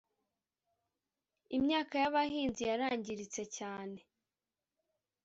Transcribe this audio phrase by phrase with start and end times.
[1.57, 3.99] imyaka y’abahinzi yarangiritse cyane